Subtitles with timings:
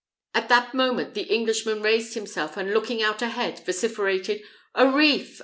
[0.33, 4.41] At that moment the Englishman raised himself, and looking out ahead, vociferated,
[4.73, 5.39] "A reef!